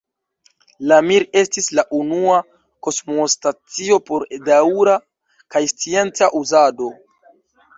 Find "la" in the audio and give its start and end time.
0.91-0.95, 1.79-1.83